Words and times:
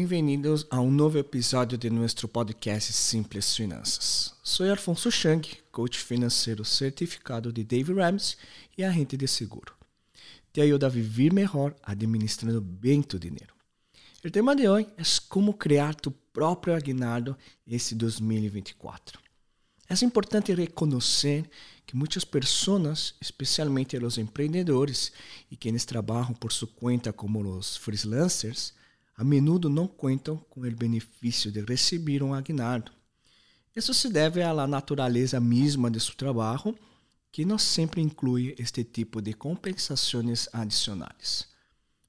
Bem-vindos 0.00 0.66
a 0.70 0.80
um 0.80 0.90
novo 0.90 1.18
episódio 1.18 1.76
de 1.76 1.90
nosso 1.90 2.26
podcast 2.26 2.90
Simples 2.90 3.54
Finanças. 3.54 4.34
Sou 4.42 4.68
Alfonso 4.70 5.12
Chang, 5.12 5.46
coach 5.70 5.98
financeiro 5.98 6.64
certificado 6.64 7.52
de 7.52 7.62
Dave 7.62 7.92
Ramsey 7.92 8.38
e 8.78 8.82
agente 8.82 9.14
de 9.14 9.28
seguro. 9.28 9.74
Te 10.54 10.62
ajuda 10.62 10.86
a 10.86 10.88
viver 10.88 11.34
melhor 11.34 11.76
administrando 11.82 12.62
bem 12.62 13.02
tu 13.02 13.18
dinheiro. 13.18 13.52
O 14.24 14.30
tema 14.30 14.56
de 14.56 14.66
hoje 14.66 14.88
é 14.96 15.02
como 15.28 15.52
criar 15.52 15.94
tu 15.94 16.10
próprio 16.32 16.74
aguinaldo 16.74 17.36
esse 17.66 17.94
2024. 17.94 19.20
É 19.86 20.02
importante 20.02 20.54
reconhecer 20.54 21.44
que 21.86 21.94
muitas 21.94 22.24
pessoas, 22.24 23.14
especialmente 23.20 23.98
os 23.98 24.16
empreendedores 24.16 25.12
e 25.50 25.56
quienes 25.58 25.84
trabalham 25.84 26.32
por 26.32 26.52
sua 26.52 26.68
conta 26.68 27.12
como 27.12 27.46
os 27.46 27.76
freelancers, 27.76 28.79
a 29.20 29.24
menudo 29.24 29.68
não 29.68 29.86
contam 29.86 30.38
com 30.48 30.62
o 30.62 30.70
benefício 30.74 31.52
de 31.52 31.60
receber 31.60 32.22
um 32.22 32.32
aguinaldo. 32.32 32.90
Isso 33.76 33.92
se 33.92 34.08
deve 34.08 34.42
à 34.42 34.66
natureza 34.66 35.38
mesma 35.38 35.90
de 35.90 36.00
seu 36.00 36.14
trabalho, 36.14 36.74
que 37.30 37.44
não 37.44 37.58
sempre 37.58 38.00
inclui 38.00 38.54
este 38.58 38.82
tipo 38.82 39.20
de 39.20 39.34
compensações 39.34 40.48
adicionais. 40.54 41.46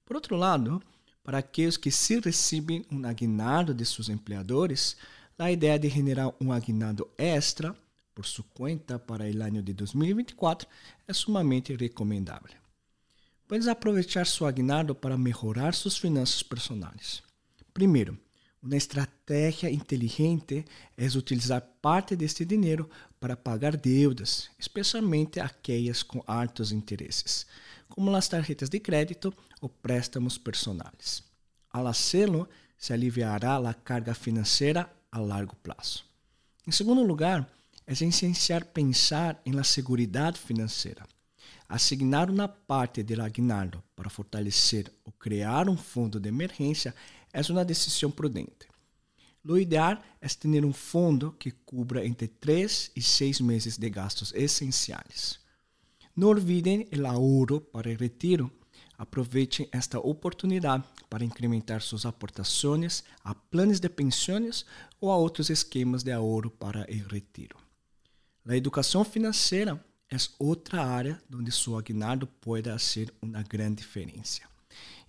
Por 0.06 0.16
outro 0.16 0.38
lado, 0.38 0.82
para 1.22 1.40
aqueles 1.40 1.76
que 1.76 1.92
se 1.92 2.18
recebem 2.22 2.86
um 2.90 3.06
aguinaldo 3.06 3.74
de 3.74 3.86
seus 3.86 4.08
empregadores, 4.08 4.96
a 5.38 5.52
ideia 5.52 5.78
de 5.78 5.90
generar 5.90 6.34
um 6.40 6.54
aguinaldo 6.54 7.10
extra 7.18 7.76
por 8.16 8.26
sua 8.26 8.46
conta 8.54 8.98
para 8.98 9.26
o 9.26 9.44
ano 9.44 9.62
de 9.62 9.74
2024 9.74 10.66
é 11.06 11.12
sumamente 11.12 11.76
recomendável. 11.76 12.61
Puedes 13.52 13.68
aproveitar 13.68 14.26
su 14.26 14.46
aguinaldo 14.46 14.96
para 14.96 15.18
melhorar 15.18 15.74
suas 15.74 15.98
finanças 15.98 16.42
personais. 16.42 17.22
Primeiro, 17.74 18.18
uma 18.64 18.78
estratégia 18.78 19.70
inteligente 19.70 20.64
é 20.96 21.06
utilizar 21.18 21.62
parte 21.82 22.16
deste 22.16 22.46
dinheiro 22.46 22.90
para 23.20 23.36
pagar 23.36 23.76
deudas, 23.76 24.50
especialmente 24.58 25.42
aquelas 25.42 26.02
com 26.02 26.24
altos 26.26 26.72
interesses, 26.72 27.46
como 27.90 28.16
as 28.16 28.30
tarjetas 28.30 28.70
de 28.70 28.80
crédito 28.80 29.34
ou 29.60 29.68
préstamos 29.68 30.38
personais. 30.38 31.22
Al 31.72 31.88
hacerlo, 31.88 32.48
se 32.78 32.94
aliviará 32.94 33.58
a 33.58 33.74
carga 33.74 34.14
financeira 34.14 34.90
a 35.12 35.20
largo 35.20 35.58
prazo. 35.58 36.06
Em 36.66 36.72
segundo 36.72 37.04
lugar, 37.04 37.46
é 37.86 37.92
essencial 37.92 38.62
pensar 38.62 39.42
em 39.46 39.62
seguridade 39.62 40.40
financeira. 40.40 41.06
Asignar 41.72 42.30
uma 42.30 42.50
parte 42.50 43.02
do 43.02 43.22
aguinaldo 43.22 43.82
para 43.96 44.10
fortalecer 44.10 44.92
ou 45.06 45.14
criar 45.14 45.70
um 45.70 45.78
fundo 45.78 46.20
de 46.20 46.28
emergência 46.28 46.94
é 47.32 47.40
uma 47.50 47.64
decisão 47.64 48.12
prudente. 48.12 48.68
O 49.48 49.58
ideal 49.58 49.98
é 50.20 50.28
ter 50.28 50.66
um 50.66 50.74
fundo 50.74 51.32
que 51.40 51.50
cubra 51.50 52.06
entre 52.06 52.28
3 52.28 52.92
e 52.94 53.02
6 53.02 53.40
meses 53.40 53.78
de 53.78 53.90
gastos 53.90 54.34
essenciais. 54.34 55.40
Não 56.14 56.28
olvidem 56.28 56.90
o 56.92 57.08
ahorro 57.08 57.62
para 57.62 57.90
o 57.90 57.96
retiro. 57.96 58.52
Aproveitem 58.98 59.70
esta 59.72 59.98
oportunidade 59.98 60.84
para 61.10 61.24
incrementar 61.24 61.82
suas 61.82 62.06
aportações 62.06 63.02
a 63.24 63.34
planos 63.34 63.80
de 63.80 63.88
pensões 63.88 64.66
ou 65.00 65.10
a 65.10 65.16
outros 65.16 65.50
esquemas 65.50 66.04
de 66.04 66.12
ahorro 66.12 66.50
para 66.50 66.82
o 66.82 67.08
retiro. 67.08 67.56
A 68.46 68.58
educação 68.58 69.06
financeira 69.06 69.82
é 70.12 70.18
outra 70.38 70.86
área 70.86 71.22
onde 71.34 71.52
seu 71.54 71.78
aguinaldo 71.78 72.28
pode 72.28 72.70
fazer 72.70 73.14
uma 73.22 73.42
grande 73.44 73.78
diferença. 73.78 74.42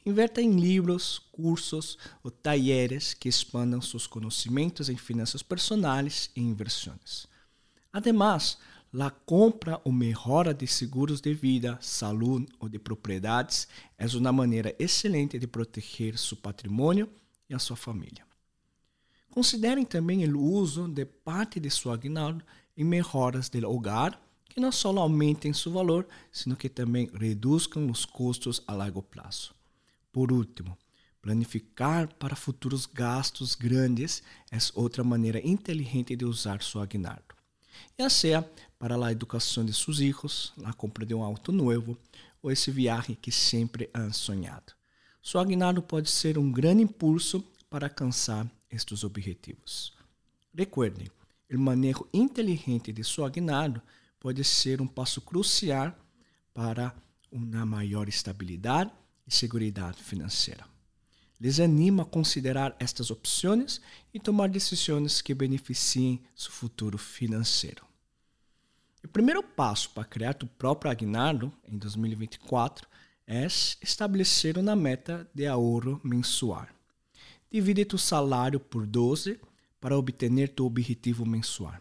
Inverta 0.06 0.40
em 0.40 0.52
livros, 0.58 1.18
cursos 1.32 1.98
ou 2.22 2.30
talleres 2.30 3.12
que 3.12 3.28
expandam 3.28 3.80
seus 3.80 4.06
conhecimentos 4.06 4.88
em 4.88 4.96
finanças 4.96 5.42
personais 5.42 6.30
e 6.36 6.40
inversões. 6.40 7.26
Ademais, 7.92 8.58
a 8.96 9.10
compra 9.10 9.80
ou 9.84 9.92
melhora 9.92 10.54
de 10.54 10.66
seguros 10.66 11.20
de 11.20 11.34
vida, 11.34 11.78
saúde 11.80 12.46
ou 12.60 12.68
de 12.68 12.78
propriedades 12.78 13.66
é 13.98 14.06
uma 14.16 14.32
maneira 14.32 14.74
excelente 14.78 15.38
de 15.38 15.46
proteger 15.48 16.16
seu 16.16 16.36
patrimônio 16.36 17.08
e 17.48 17.54
a 17.54 17.58
sua 17.58 17.76
família. 17.76 18.24
Considerem 19.30 19.84
também 19.84 20.28
o 20.30 20.40
uso 20.40 20.86
de 20.86 21.04
parte 21.04 21.58
de 21.58 21.70
seu 21.70 21.90
aguinaldo 21.90 22.44
em 22.76 22.84
melhoras 22.84 23.48
do 23.48 23.68
hogar 23.68 24.20
que 24.52 24.60
não 24.60 24.70
só 24.70 24.94
aumentem 24.98 25.52
seu 25.52 25.72
valor, 25.72 26.06
sino 26.30 26.54
que 26.54 26.68
também 26.68 27.10
reduzam 27.14 27.90
os 27.90 28.04
custos 28.04 28.62
a 28.66 28.74
largo 28.74 29.02
prazo. 29.02 29.54
Por 30.12 30.30
último, 30.30 30.76
planificar 31.22 32.12
para 32.14 32.36
futuros 32.36 32.84
gastos 32.84 33.54
grandes 33.54 34.22
é 34.50 34.58
outra 34.74 35.02
maneira 35.02 35.40
inteligente 35.46 36.14
de 36.14 36.26
usar 36.26 36.62
seu 36.62 36.82
aguinaldo. 36.82 37.34
Ya 37.98 38.10
sea 38.10 38.46
para 38.78 38.94
a 38.94 39.12
educação 39.12 39.64
de 39.64 39.72
seus 39.72 39.98
filhos, 39.98 40.52
a 40.64 40.72
compra 40.74 41.06
de 41.06 41.14
um 41.14 41.22
auto 41.22 41.50
novo 41.50 41.96
ou 42.42 42.50
esse 42.50 42.70
viagem 42.70 43.16
que 43.20 43.32
sempre 43.32 43.88
han 43.94 44.12
sonhado. 44.12 44.74
Seu 45.22 45.40
aguinaldo 45.40 45.80
pode 45.80 46.10
ser 46.10 46.36
um 46.36 46.52
grande 46.52 46.82
impulso 46.82 47.42
para 47.70 47.86
alcançar 47.86 48.46
estes 48.70 49.02
objetivos. 49.02 49.94
Recuerde, 50.54 51.10
o 51.50 51.58
manejo 51.58 52.06
inteligente 52.12 52.92
de 52.92 53.02
seu 53.02 53.24
aguinaldo 53.24 53.80
pode 54.22 54.44
ser 54.44 54.80
um 54.80 54.86
passo 54.86 55.20
crucial 55.20 55.92
para 56.54 56.94
uma 57.28 57.66
maior 57.66 58.08
estabilidade 58.08 58.92
e 59.26 59.34
segurança 59.34 59.94
financeira. 59.94 60.64
Les 61.40 61.58
animo 61.58 62.02
a 62.02 62.04
considerar 62.04 62.76
estas 62.78 63.10
opções 63.10 63.80
e 64.14 64.20
tomar 64.20 64.48
decisões 64.48 65.20
que 65.20 65.34
beneficiem 65.34 66.22
seu 66.36 66.52
futuro 66.52 66.96
financeiro. 66.98 67.84
O 69.04 69.08
primeiro 69.08 69.42
passo 69.42 69.90
para 69.90 70.04
criar 70.04 70.34
tu 70.34 70.46
próprio 70.46 70.92
aguinaldo 70.92 71.52
em 71.66 71.76
2024 71.76 72.86
é 73.26 73.44
estabelecer 73.44 74.56
uma 74.56 74.76
meta 74.76 75.28
de 75.34 75.48
ahorro 75.48 76.00
mensual. 76.04 76.68
Divide 77.50 77.84
tu 77.84 77.98
salário 77.98 78.60
por 78.60 78.86
12 78.86 79.40
para 79.80 79.98
obter 79.98 80.48
tu 80.50 80.64
objetivo 80.64 81.26
mensual. 81.26 81.80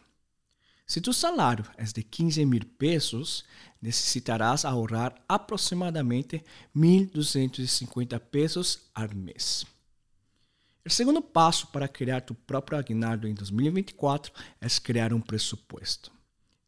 Se 0.91 0.99
tu 0.99 1.13
salário 1.13 1.63
é 1.77 1.85
de 1.85 2.03
15 2.03 2.45
mil 2.45 2.65
pesos, 2.77 3.45
necessitarás 3.81 4.65
ahorrar 4.65 5.15
aproximadamente 5.25 6.43
1.250 6.75 8.19
pesos 8.19 8.89
ao 8.93 9.07
mês. 9.15 9.65
O 10.85 10.89
segundo 10.89 11.21
passo 11.21 11.67
para 11.67 11.87
criar 11.87 12.19
tu 12.19 12.35
próprio 12.35 12.77
aguinaldo 12.77 13.25
em 13.25 13.33
2024 13.33 14.33
é 14.59 14.67
criar 14.83 15.13
um 15.13 15.21
pressuposto. 15.21 16.11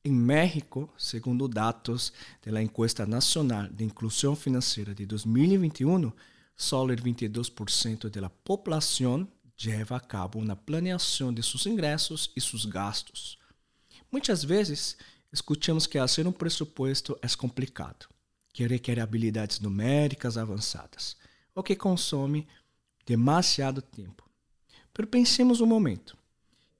Em 0.06 0.14
México, 0.14 0.90
segundo 0.98 1.46
dados 1.50 2.14
da 2.46 2.64
Encuesta 2.64 3.06
Nacional 3.06 3.68
de 3.68 3.84
Inclusão 3.84 4.38
Financeira 4.38 4.96
de 4.96 5.06
2021, 5.06 6.14
só 6.56 6.82
o 6.82 6.88
22% 6.88 8.10
da 8.10 8.30
população 8.30 9.28
leva 9.66 9.98
a 9.98 10.00
cabo 10.00 10.40
uma 10.40 10.56
planeação 10.56 11.34
de 11.34 11.44
seus 11.44 11.66
ingressos 11.66 12.32
e 12.38 12.40
seus 12.40 12.64
gastos 12.64 13.43
Muitas 14.14 14.44
vezes, 14.44 14.96
escutamos 15.32 15.88
que 15.88 15.98
fazer 15.98 16.28
um 16.28 16.32
pressuposto 16.32 17.18
é 17.20 17.28
complicado, 17.36 18.08
que 18.54 18.68
requer 18.68 19.00
habilidades 19.00 19.60
numéricas 19.60 20.38
avançadas, 20.38 21.18
ou 21.56 21.64
que 21.64 21.76
consome 21.76 22.48
demasiado 23.08 23.82
tempo. 23.82 24.30
Mas 24.96 25.10
pensemos 25.10 25.62
um 25.62 25.66
momento. 25.66 26.16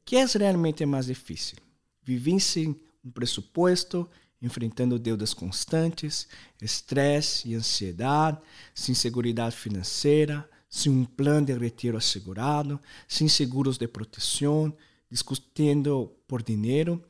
que 0.06 0.16
é 0.16 0.26
realmente 0.26 0.86
mais 0.86 1.08
difícil? 1.08 1.58
Viver 2.04 2.40
sem 2.40 2.80
um 3.04 3.10
pressuposto, 3.10 4.08
enfrentando 4.40 5.00
deudas 5.00 5.34
constantes, 5.34 6.28
estresse 6.62 7.50
e 7.50 7.56
ansiedade, 7.56 8.38
sem 8.76 8.94
segurança 8.94 9.50
financeira, 9.50 10.48
sem 10.70 10.92
um 10.92 11.04
plano 11.04 11.48
de 11.48 11.58
retiro 11.58 11.98
assegurado, 11.98 12.80
sem 13.08 13.28
seguros 13.28 13.80
de 13.80 13.88
proteção, 13.88 14.72
discutindo 15.10 16.16
por 16.28 16.44
dinheiro 16.44 17.04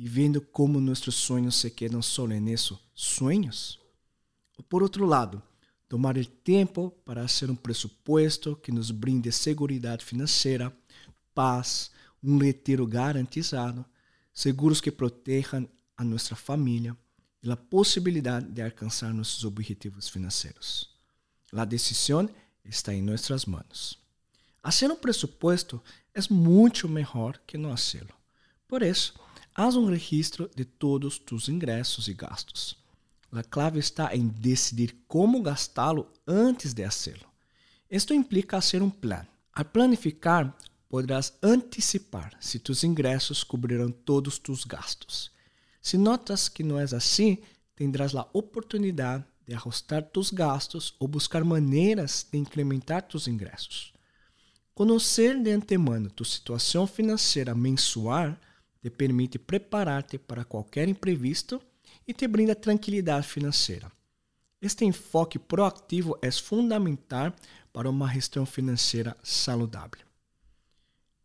e 0.00 0.08
vendo 0.08 0.40
como 0.40 0.80
nossos 0.80 1.14
sonhos 1.14 1.56
se 1.56 1.68
quedam 1.68 2.00
só 2.00 2.26
nesses 2.26 2.72
sonhos? 2.94 3.78
Ou 4.56 4.64
por 4.64 4.82
outro 4.82 5.04
lado, 5.04 5.42
tomar 5.86 6.16
o 6.16 6.24
tempo 6.24 6.90
para 7.04 7.28
fazer 7.28 7.50
um 7.50 7.54
pressuposto 7.54 8.56
que 8.56 8.72
nos 8.72 8.90
brinde 8.90 9.30
segurança 9.30 9.98
financeira, 9.98 10.74
paz, 11.34 11.90
um 12.24 12.38
retiro 12.38 12.86
garantizado, 12.86 13.84
seguros 14.32 14.80
que 14.80 14.90
protejam 14.90 15.68
a 15.98 16.02
nossa 16.02 16.34
família 16.34 16.96
e 17.42 17.50
a 17.50 17.56
possibilidade 17.56 18.50
de 18.50 18.62
alcançar 18.62 19.12
nossos 19.12 19.44
objetivos 19.44 20.08
financeiros. 20.08 20.88
A 21.52 21.66
decisão 21.66 22.26
está 22.64 22.94
em 22.94 23.02
nossas 23.02 23.44
mãos. 23.44 23.98
Fazer 24.62 24.90
um 24.90 24.96
pressuposto 24.96 25.78
é 26.14 26.20
muito 26.30 26.88
melhor 26.88 27.38
que 27.46 27.58
não 27.58 27.76
fazê-lo. 27.76 28.14
Por 28.66 28.82
isso, 28.82 29.12
Haz 29.62 29.76
um 29.76 29.84
registro 29.84 30.50
de 30.56 30.64
todos 30.64 31.18
tus 31.18 31.46
ingressos 31.46 32.08
e 32.08 32.14
gastos. 32.14 32.78
A 33.30 33.42
clave 33.42 33.78
está 33.78 34.16
em 34.16 34.26
decidir 34.26 34.96
como 35.06 35.42
gastá-lo 35.42 36.10
antes 36.26 36.72
de 36.72 36.82
fazê-lo. 36.82 37.26
Isto 37.90 38.14
implica 38.14 38.58
fazer 38.58 38.80
um 38.80 38.88
plano, 38.88 39.28
Al 39.52 39.66
planificar, 39.66 40.56
podrás 40.88 41.34
antecipar 41.42 42.32
se 42.40 42.58
tus 42.58 42.84
ingressos 42.84 43.44
cobrirão 43.44 43.90
todos 43.90 44.38
tus 44.38 44.64
gastos. 44.64 45.30
Se 45.82 45.98
notas 45.98 46.48
que 46.48 46.64
não 46.64 46.80
é 46.80 46.84
assim, 46.84 47.36
tendrás 47.76 48.14
a 48.14 48.26
oportunidade 48.32 49.26
de 49.46 49.52
ajustar 49.52 50.04
tus 50.04 50.30
gastos 50.30 50.94
ou 50.98 51.06
buscar 51.06 51.44
maneiras 51.44 52.26
de 52.32 52.38
incrementar 52.38 53.02
tus 53.02 53.28
ingressos. 53.28 53.92
Conhecer 54.74 55.38
de 55.38 55.50
antemano 55.50 56.08
tu 56.08 56.24
situação 56.24 56.86
financeira 56.86 57.54
mensual 57.54 58.34
te 58.82 58.90
permite 58.90 59.38
preparar-te 59.38 60.18
para 60.18 60.44
qualquer 60.44 60.88
imprevisto 60.88 61.60
e 62.06 62.14
te 62.14 62.26
brinda 62.26 62.54
tranquilidade 62.54 63.26
financeira. 63.26 63.90
Este 64.60 64.84
enfoque 64.84 65.38
proativo 65.38 66.18
é 66.20 66.30
fundamental 66.30 67.32
para 67.72 67.88
uma 67.88 68.12
gestão 68.12 68.44
financeira 68.44 69.16
saudável. 69.22 70.04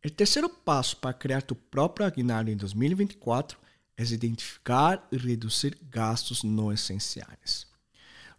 O 0.06 0.10
terceiro 0.10 0.48
passo 0.48 0.98
para 0.98 1.13
criar 1.13 1.42
tu 1.42 1.56
próprio 1.56 2.06
aguinaldo 2.06 2.52
em 2.52 2.56
2024 2.56 3.58
é 3.98 4.04
identificar 4.04 5.08
e 5.12 5.18
reduzir 5.18 5.78
gastos 5.90 6.44
não 6.44 6.72
essenciais. 6.72 7.66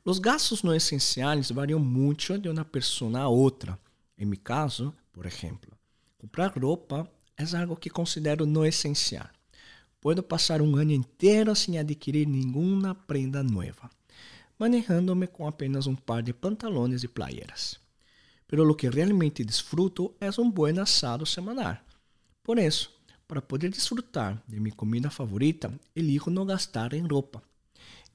Os 0.05 0.21
gastos 0.21 0.63
não 0.63 0.75
essenciais 0.75 1.51
variam 1.51 1.81
muito 1.81 2.39
de 2.39 2.49
uma 2.49 2.65
pessoa 2.65 3.19
a 3.19 3.29
outra. 3.29 3.79
Em 4.17 4.25
meu 4.25 4.39
caso, 4.39 4.95
por 5.13 5.27
exemplo, 5.27 5.77
comprar 6.17 6.57
roupa 6.57 7.11
é 7.37 7.57
algo 7.57 7.77
que 7.77 7.91
considero 7.91 8.47
não 8.47 8.65
essencial. 8.65 9.29
Puedo 10.01 10.23
passar 10.23 10.63
um 10.63 10.77
ano 10.77 10.93
inteiro 10.93 11.55
sem 11.55 11.79
adquirir 11.79 12.27
nenhuma 12.27 12.95
prenda 12.95 13.43
nova, 13.43 13.91
manejando-me 14.59 15.27
com 15.27 15.47
apenas 15.47 15.87
um 15.87 15.95
par 15.95 16.23
de 16.23 16.33
pantalones 16.33 17.03
e 17.03 17.09
playeras. 17.09 17.79
Pero 18.49 18.65
lo 18.65 18.77
que 18.77 18.89
realmente 18.89 19.45
disfruto 19.45 20.15
é 20.21 20.31
um 20.41 20.51
bom 20.51 20.81
assado 20.81 21.27
semanal. 21.27 21.77
Por 22.43 22.59
isso, 22.59 22.93
para 23.27 23.43
poder 23.43 23.71
disfrutar 23.71 24.41
de 24.47 24.61
minha 24.61 24.75
comida 24.75 25.11
favorita, 25.11 25.73
elijo 25.95 26.31
não 26.31 26.47
gastar 26.47 26.93
em 26.93 27.05
roupa. 27.07 27.43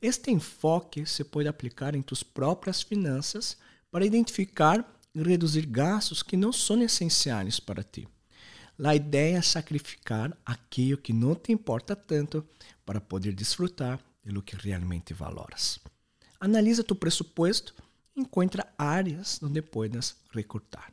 Este 0.01 0.31
enfoque 0.31 1.05
se 1.05 1.23
pode 1.23 1.47
aplicar 1.47 1.93
em 1.95 2.01
tus 2.01 2.23
próprias 2.23 2.81
finanças 2.81 3.57
para 3.91 4.05
identificar 4.05 4.89
e 5.13 5.21
reduzir 5.21 5.65
gastos 5.65 6.23
que 6.23 6.37
não 6.37 6.53
são 6.53 6.81
essenciais 6.81 7.59
para 7.59 7.83
ti. 7.83 8.07
A 8.83 8.95
ideia 8.95 9.37
é 9.37 9.41
sacrificar 9.43 10.35
aquilo 10.43 10.97
que 10.97 11.13
não 11.13 11.35
te 11.35 11.51
importa 11.51 11.95
tanto 11.95 12.43
para 12.83 12.99
poder 12.99 13.33
desfrutar 13.33 14.03
de 14.23 14.31
lo 14.31 14.41
que 14.41 14.55
realmente 14.55 15.13
valoras. 15.13 15.79
Analisa 16.39 16.83
tu 16.83 16.95
presupuesto 16.95 17.75
e 18.15 18.21
encontra 18.21 18.73
áreas 18.77 19.39
onde 19.43 19.61
puedas 19.61 20.17
recortar. 20.31 20.91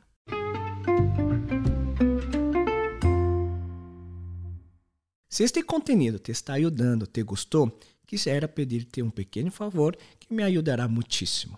Se 5.27 5.43
este 5.43 5.63
conteúdo 5.63 6.19
te 6.19 6.31
está 6.31 6.53
ajudando, 6.53 7.07
te 7.07 7.23
gostou, 7.23 7.79
quisera 8.05 8.47
pedir-te 8.47 9.01
um 9.01 9.09
pequeno 9.09 9.49
favor 9.51 9.97
que 10.19 10.31
me 10.31 10.43
ajudará 10.43 10.87
muitíssimo. 10.87 11.57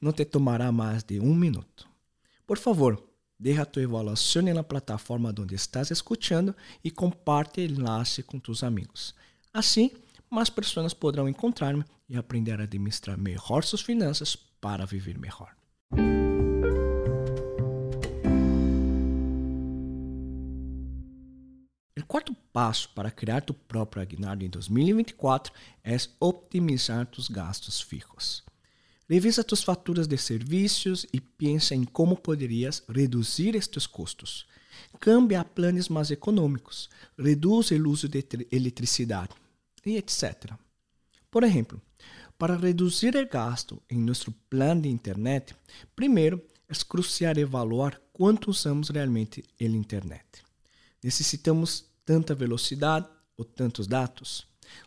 Não 0.00 0.12
te 0.12 0.24
tomará 0.24 0.72
mais 0.72 1.04
de 1.04 1.20
um 1.20 1.34
minuto. 1.34 1.88
Por 2.44 2.58
favor, 2.58 3.07
Deja 3.40 3.64
tu 3.64 3.78
avaliação 3.78 4.42
na 4.42 4.64
plataforma 4.64 5.32
onde 5.38 5.54
estás 5.54 5.92
escutando 5.92 6.56
e 6.82 6.90
comparte 6.90 7.60
o 7.60 7.64
enlace 7.64 8.20
com 8.20 8.36
tus 8.36 8.64
amigos. 8.64 9.14
Assim, 9.54 9.92
mais 10.28 10.50
pessoas 10.50 10.92
poderão 10.92 11.28
encontrar-me 11.28 11.84
e 12.08 12.16
aprender 12.16 12.60
a 12.60 12.64
administrar 12.64 13.16
melhor 13.16 13.62
suas 13.62 13.80
finanças 13.80 14.34
para 14.34 14.84
viver 14.84 15.16
melhor. 15.16 15.54
O 21.96 22.06
quarto 22.08 22.34
passo 22.52 22.88
para 22.88 23.10
criar 23.10 23.42
tu 23.42 23.54
próprio 23.54 24.02
aguinaldo 24.02 24.44
em 24.44 24.50
2024 24.50 25.52
é 25.84 25.96
optimizar 26.18 27.06
tus 27.06 27.28
gastos 27.28 27.80
fijos. 27.80 28.42
Revisa 29.08 29.42
tus 29.42 29.62
faturas 29.62 30.06
de 30.06 30.18
serviços 30.18 31.06
e 31.12 31.20
pensa 31.20 31.74
em 31.74 31.84
como 31.84 32.14
poderias 32.14 32.82
reduzir 32.88 33.56
estes 33.56 33.86
custos. 33.86 34.46
Cambia 35.00 35.40
a 35.40 35.44
planos 35.44 35.88
mais 35.88 36.10
econômicos, 36.10 36.90
reduz 37.18 37.70
o 37.70 37.88
uso 37.88 38.06
de 38.06 38.22
eletricidade 38.52 39.32
e 39.84 39.96
etc. 39.96 40.52
Por 41.30 41.42
exemplo, 41.42 41.80
para 42.36 42.56
reduzir 42.56 43.16
o 43.16 43.28
gasto 43.28 43.82
em 43.88 43.98
nosso 43.98 44.30
plano 44.50 44.82
de 44.82 44.88
internet, 44.88 45.56
primeiro 45.96 46.42
é 46.68 46.74
crucial 46.86 47.36
evaluar 47.38 47.98
quanto 48.12 48.50
usamos 48.50 48.90
realmente 48.90 49.42
a 49.58 49.64
internet. 49.64 50.44
Necessitamos 51.02 51.86
tanta 52.04 52.34
velocidade 52.34 53.08
ou 53.38 53.44
tantos 53.44 53.86
dados? 53.86 54.46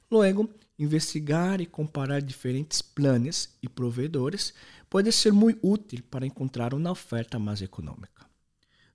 Logo, 0.09 0.49
investigar 0.83 1.61
e 1.61 1.65
comparar 1.65 2.21
diferentes 2.21 2.81
planos 2.81 3.49
e 3.61 3.69
provedores 3.69 4.53
pode 4.89 5.11
ser 5.11 5.31
muito 5.31 5.59
útil 5.65 6.03
para 6.09 6.25
encontrar 6.25 6.73
uma 6.73 6.91
oferta 6.91 7.37
mais 7.37 7.61
econômica. 7.61 8.25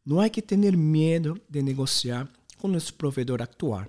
Não 0.04 0.20
há 0.20 0.28
que 0.28 0.42
ter 0.42 0.76
medo 0.76 1.40
de 1.48 1.62
negociar 1.62 2.28
com 2.58 2.68
nosso 2.68 2.94
provedor 2.94 3.40
atual. 3.42 3.86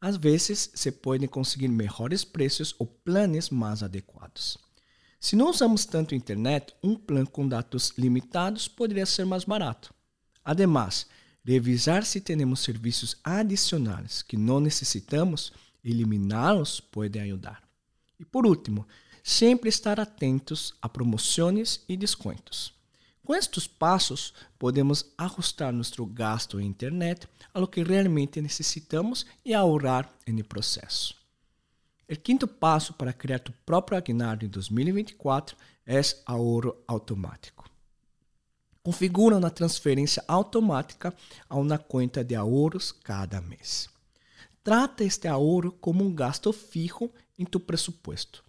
Às 0.00 0.16
vezes, 0.16 0.70
se 0.74 0.90
pode 0.90 1.28
conseguir 1.28 1.68
melhores 1.68 2.24
preços 2.24 2.74
ou 2.78 2.86
planos 2.86 3.50
mais 3.50 3.82
adequados. 3.82 4.58
Se 5.20 5.36
não 5.36 5.50
usamos 5.50 5.84
tanto 5.84 6.16
internet, 6.16 6.74
um 6.82 6.96
plano 6.96 7.30
com 7.30 7.46
dados 7.46 7.92
limitados 7.96 8.66
poderia 8.66 9.06
ser 9.06 9.24
mais 9.24 9.44
barato. 9.44 9.94
Ademais, 10.44 11.06
revisar 11.44 12.04
se 12.04 12.20
temos 12.20 12.60
serviços 12.60 13.16
adicionais 13.22 14.22
que 14.22 14.36
não 14.36 14.58
necessitamos 14.58 15.52
eliminá-los 15.84 16.80
pode 16.80 17.18
ajudar. 17.18 17.62
E 18.18 18.24
por 18.24 18.46
último, 18.46 18.86
sempre 19.22 19.68
estar 19.68 20.00
atentos 20.00 20.74
a 20.80 20.88
promoções 20.88 21.80
e 21.88 21.96
descontos. 21.96 22.72
Com 23.24 23.34
estes 23.34 23.68
passos, 23.68 24.34
podemos 24.58 25.06
ajustar 25.16 25.72
nosso 25.72 26.04
gasto 26.06 26.60
em 26.60 26.66
internet 26.66 27.28
a 27.54 27.66
que 27.66 27.82
realmente 27.82 28.40
necessitamos 28.40 29.24
e 29.44 29.54
ahorrar 29.54 30.12
no 30.26 30.44
processo. 30.44 31.14
O 32.10 32.16
quinto 32.16 32.48
passo 32.48 32.92
para 32.92 33.12
criar 33.12 33.38
tu 33.38 33.52
próprio 33.64 33.96
aguinaldo 33.96 34.44
em 34.44 34.48
2024 34.48 35.56
é 35.86 36.00
ahorro 36.26 36.76
automático. 36.86 37.70
Configura 38.82 39.36
uma 39.36 39.50
transferência 39.50 40.24
automática 40.26 41.14
a 41.48 41.56
uma 41.56 41.78
conta 41.78 42.24
de 42.24 42.34
ahorros 42.34 42.90
cada 42.90 43.40
mês. 43.40 43.91
Trata 44.62 45.02
este 45.02 45.26
ahorro 45.26 45.72
como 45.80 46.04
um 46.04 46.14
gasto 46.14 46.52
fijo 46.52 47.10
em 47.38 47.44
tu 47.44 47.58
presupuesto. 47.58 48.44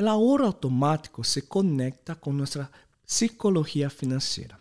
O 0.00 0.08
ahorro 0.08 0.44
automático 0.44 1.22
se 1.22 1.42
conecta 1.42 2.14
com 2.14 2.32
nossa 2.32 2.70
psicologia 3.06 3.88
financeira. 3.88 4.58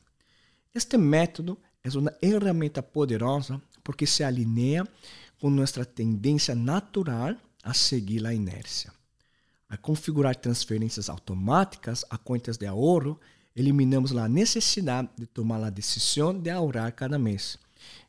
Este 0.74 0.98
método 0.98 1.58
é 1.84 1.90
uma 1.98 2.12
ferramenta 2.12 2.84
poderosa 2.84 3.62
porque 3.84 4.06
se 4.06 4.24
alinea 4.24 4.88
com 5.40 5.50
nossa 5.50 5.84
tendência 5.84 6.54
natural 6.54 7.36
a 7.64 7.74
seguir 7.74 8.26
a 8.26 8.34
inércia. 8.34 8.92
Ao 9.70 9.78
configurar 9.80 10.36
transferências 10.36 11.10
automáticas 11.10 12.06
a 12.10 12.18
contas 12.18 12.58
de 12.58 12.68
ahorro, 12.68 13.20
eliminamos 13.56 14.16
a 14.16 14.28
necessidade 14.28 15.10
de 15.18 15.26
tomar 15.26 15.64
a 15.64 15.70
decisão 15.70 16.40
de 16.40 16.50
ahorrar 16.50 16.94
cada 16.94 17.18
mês. 17.18 17.58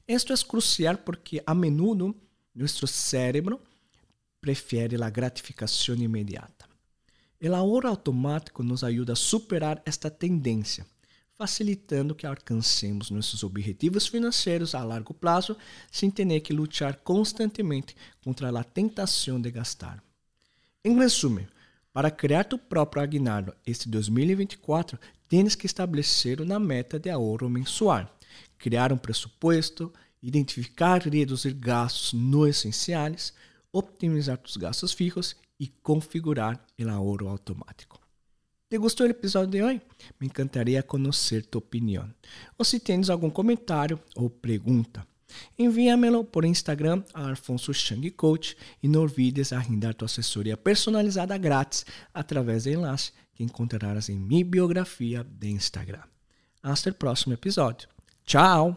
Isto 0.07 0.33
é 0.33 0.37
crucial 0.37 0.99
porque 0.99 1.43
a 1.47 1.55
menudo 1.55 2.15
nosso 2.59 2.87
cérebro 2.87 3.61
prefere 4.41 5.03
a 5.03 5.11
gratificação 5.11 5.95
imediata. 5.95 6.67
O 7.41 7.55
ahorro 7.55 7.87
automático 7.87 8.63
nos 8.63 8.83
ajuda 8.83 9.13
a 9.13 9.17
superar 9.17 9.81
esta 9.87 10.11
tendência, 10.11 10.85
facilitando 11.35 12.15
que 12.15 12.27
alcancemos 12.27 13.11
nossos 13.11 13.45
objetivos 13.45 14.09
financeiros 14.09 14.75
a 14.75 14.83
largo 14.83 15.15
prazo 15.15 15.57
sem 15.91 16.11
ter 16.11 16.41
que 16.41 16.53
lutar 16.53 16.97
constantemente 16.97 17.95
contra 18.25 18.49
a 18.51 18.65
tentação 18.65 19.41
de 19.41 19.53
gastar. 19.53 20.03
Em 20.85 20.99
resumo, 20.99 21.47
para 21.93 22.11
criar 22.11 22.45
tu 22.45 22.59
próprio 22.59 23.03
aguinaldo 23.03 23.55
este 23.65 23.89
2024, 23.89 24.99
tens 25.29 25.55
que 25.55 25.67
estabelecer 25.67 26.41
uma 26.41 26.59
meta 26.59 26.99
de 26.99 27.11
ahorro 27.11 27.49
mensual, 27.49 28.13
criar 28.57 28.93
um 28.93 28.99
presupuesto, 28.99 29.93
identificar 30.23 31.07
e 31.07 31.11
reduzir 31.11 31.55
gastos 31.55 32.13
não 32.13 32.47
essenciais, 32.47 33.33
optimizar 33.73 34.41
os 34.45 34.57
gastos 34.57 34.93
fijos 34.93 35.37
e 35.59 35.69
configurar 35.83 36.65
o 36.79 36.89
ahorro 36.89 37.29
automático. 37.29 38.01
¿Te 38.71 38.77
gostou 38.77 39.07
do 39.07 39.13
episódio 39.13 39.51
de 39.51 39.63
hoje? 39.63 39.81
Me 40.21 40.27
encantaria 40.27 40.83
conhecer 40.83 41.47
tua 41.47 41.61
opinião. 41.61 42.13
Ou 42.59 42.65
se 42.65 42.79
tens 42.79 43.09
algum 43.09 43.31
comentário 43.31 43.99
ou 44.15 44.29
pergunta, 44.29 45.07
envia-me-lo 45.59 46.23
por 46.23 46.45
Instagram 46.45 47.03
a 47.15 47.31
Alfonso 47.31 47.73
Chang 47.73 48.11
Coach 48.11 48.57
e 48.83 48.89
não 48.89 49.01
olvides 49.03 49.55
agendar 49.55 49.95
tua 49.95 50.07
assessoria 50.07 50.57
personalizada 50.57 51.37
grátis 51.39 51.87
através 52.13 52.65
do 52.65 52.71
enlace 52.71 53.13
que 53.35 53.43
encontrarás 53.43 54.11
em 54.11 54.19
minha 54.19 54.45
biografia 54.45 55.25
de 55.25 55.49
Instagram. 55.49 56.03
Hasta 56.63 56.91
o 56.91 56.95
próximo 56.95 57.33
episódio. 57.33 57.89
Tchau! 58.27 58.77